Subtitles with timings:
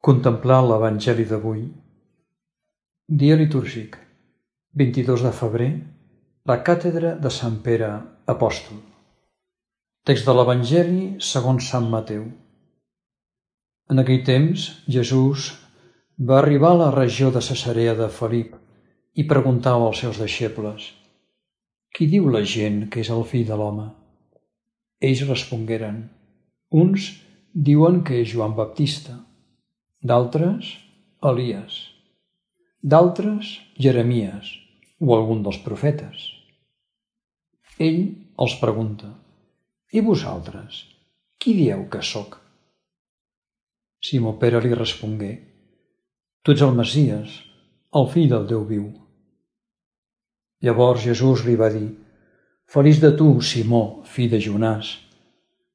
[0.00, 1.66] Contemplar l'Evangeli d'avui.
[3.22, 3.98] Dia litúrgic.
[4.80, 5.74] 22 de febrer.
[6.48, 7.90] La càtedra de Sant Pere
[8.34, 8.78] Apòstol.
[10.08, 12.24] Text de l'Evangeli segons Sant Mateu.
[13.92, 15.52] En aquell temps, Jesús
[16.16, 18.56] va arribar a la regió de Cesarea de Felip
[19.20, 20.94] i preguntava als seus deixebles
[21.92, 23.90] «Qui diu la gent que és el fill de l'home?»
[25.04, 26.06] Ells respongueren
[26.72, 27.16] «Uns
[27.52, 29.26] diuen que és Joan Baptista,
[30.00, 30.78] d'altres
[31.20, 31.74] Elies,
[32.80, 34.48] d'altres Jeremies
[34.96, 36.22] o algun dels profetes.
[37.76, 37.98] Ell
[38.40, 39.10] els pregunta,
[39.92, 40.78] i vosaltres,
[41.36, 42.38] qui dieu que sóc?
[44.00, 45.34] Simó Pere li respongué,
[46.40, 47.34] tu ets el Messies,
[47.92, 48.86] el fill del Déu viu.
[50.64, 51.90] Llavors Jesús li va dir,
[52.64, 54.94] feliç de tu, Simó, fill de Jonàs,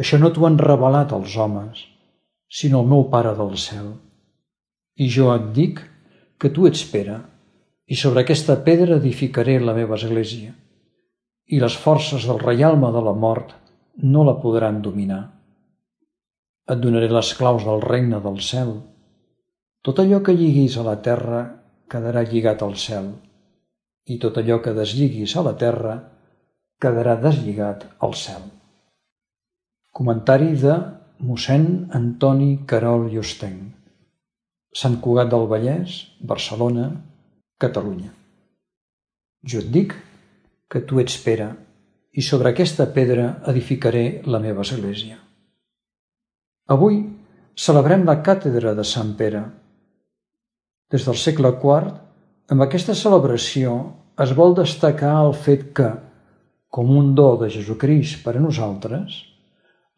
[0.00, 1.84] això no t'ho han revelat els homes,
[2.48, 3.92] sinó el meu Pare del cel.
[4.96, 5.82] I jo et dic
[6.40, 7.18] que tu ets Pere,
[7.86, 10.52] i sobre aquesta pedra edificaré la meva església,
[11.46, 13.52] i les forces del reialme de la mort
[14.02, 15.22] no la podran dominar.
[16.66, 18.72] Et donaré les claus del regne del cel.
[19.86, 21.44] Tot allò que lliguis a la terra
[21.86, 23.12] quedarà lligat al cel,
[24.10, 25.94] i tot allò que deslligis a la terra
[26.82, 28.42] quedarà deslligat al cel.
[29.94, 30.74] Comentari de
[31.24, 33.76] mossèn Antoni Carol Llustenc
[34.76, 36.90] Sant Cugat del Vallès, Barcelona,
[37.56, 38.10] Catalunya.
[39.48, 39.94] Jo et dic
[40.68, 41.46] que tu ets Pere,
[42.12, 45.16] i sobre aquesta pedra edificaré la meva església.
[46.76, 46.98] Avui
[47.56, 49.42] celebrem la càtedra de Sant Pere.
[50.92, 51.94] Des del segle IV,
[52.52, 53.78] amb aquesta celebració
[54.20, 55.88] es vol destacar el fet que,
[56.68, 59.22] com un do de Jesucrist per a nosaltres,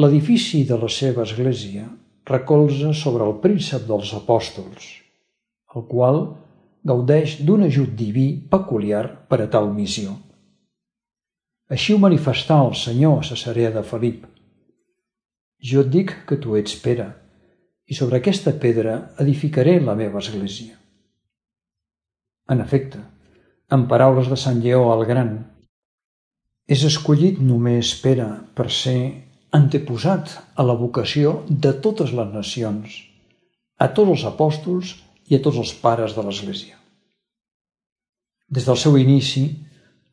[0.00, 1.86] l'edifici de la seva església
[2.26, 4.86] recolza sobre el príncep dels apòstols,
[5.74, 6.20] el qual
[6.82, 10.16] gaudeix d'un ajut diví peculiar per a tal missió.
[11.70, 14.24] Així ho manifestà el Senyor a Cesarea de Felip.
[15.64, 17.06] Jo et dic que tu ets Pere,
[17.86, 20.74] i sobre aquesta pedra edificaré la meva església.
[22.50, 22.98] En efecte,
[23.72, 25.32] en paraules de Sant Lleó el Gran,
[26.66, 28.98] és escollit només Pere per ser
[29.54, 32.94] anteposat a la vocació de totes les nacions,
[33.78, 34.94] a tots els apòstols
[35.30, 36.78] i a tots els pares de l'Església.
[38.50, 39.44] Des del seu inici,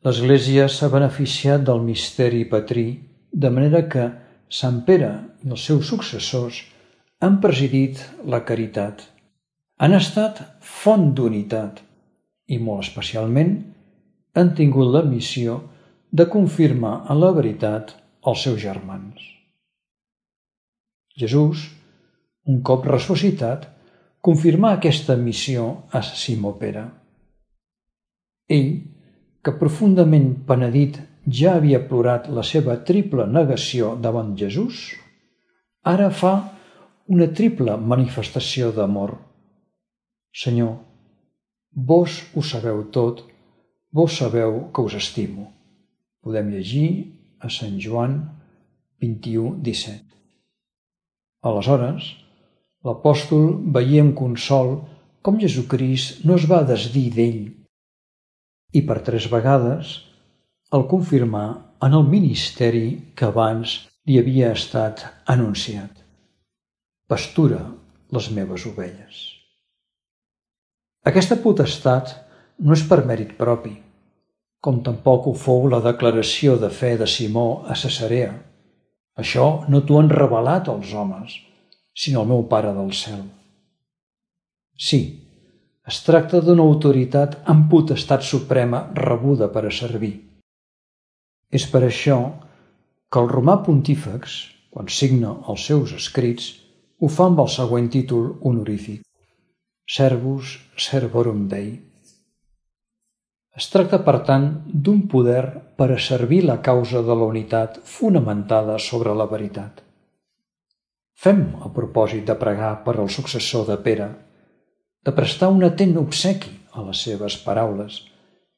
[0.06, 2.86] l'Església s'ha beneficiat del misteri patrí,
[3.32, 4.10] de manera que
[4.52, 5.10] Sant Pere
[5.42, 6.58] i els seus successors
[7.22, 9.02] han presidit la caritat,
[9.82, 11.80] han estat font d'unitat
[12.46, 13.54] i, molt especialment,
[14.36, 15.58] han tingut la missió
[16.12, 17.94] de confirmar en la veritat
[18.26, 19.22] els seus germans.
[21.18, 21.66] Jesús,
[22.48, 23.66] un cop ressuscitat,
[24.22, 26.84] confirmà aquesta missió a Simó Pere.
[28.48, 28.72] Ell,
[29.42, 34.92] que profundament penedit ja havia plorat la seva triple negació davant Jesús,
[35.82, 36.34] ara fa
[37.12, 39.16] una triple manifestació d'amor.
[40.32, 40.76] Senyor,
[41.74, 43.24] vos ho sabeu tot,
[43.92, 45.50] vos sabeu que us estimo.
[46.22, 47.11] Podem llegir
[47.42, 48.20] a Sant Joan
[49.02, 50.06] 21, 17.
[51.50, 52.06] Aleshores,
[52.86, 54.76] l'apòstol veia amb consol
[55.26, 57.42] com Jesucrist no es va desdir d'ell
[58.78, 59.92] i per tres vegades
[60.76, 61.44] el confirmà
[61.86, 62.86] en el ministeri
[63.18, 63.76] que abans
[64.06, 65.04] li havia estat
[65.34, 65.90] anunciat.
[67.10, 67.60] Pastura
[68.16, 69.22] les meves ovelles.
[71.10, 72.14] Aquesta potestat
[72.62, 73.74] no és per mèrit propi,
[74.62, 78.30] com tampoc ho fou la declaració de fe de Simó a Cesarea.
[79.18, 81.34] Això no t'ho han revelat els homes,
[82.04, 83.24] sinó el meu Pare del cel.
[84.78, 85.00] Sí,
[85.90, 90.14] es tracta d'una autoritat amb potestat suprema rebuda per a servir.
[91.50, 92.18] És per això
[93.12, 94.40] que el romà pontífex,
[94.70, 96.52] quan signa els seus escrits,
[97.02, 99.02] ho fa amb el següent títol honorífic.
[99.90, 101.72] Servus Servorum Dei,
[103.56, 105.42] es tracta, per tant, d'un poder
[105.76, 109.82] per a servir la causa de la unitat fonamentada sobre la veritat.
[111.22, 114.08] Fem el propòsit de pregar per al successor de Pere,
[115.04, 118.00] de prestar un atent obsequi a les seves paraules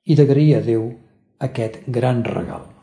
[0.04, 0.86] i d'agrair a Déu
[1.48, 2.73] aquest gran regal.